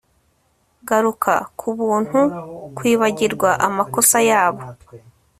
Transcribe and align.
garuka 0.87 1.33
kubuntu, 1.59 2.19
kwibagirwa, 2.77 3.49
amakosa 3.67 4.17
yabo 4.29 4.63